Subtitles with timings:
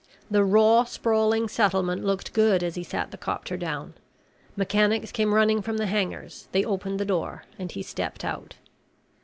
[0.31, 3.93] The raw sprawling settlement looked good as he sat the copter down.
[4.55, 6.47] Mechanics came running from the hangars.
[6.53, 8.55] They opened the door and he stepped out.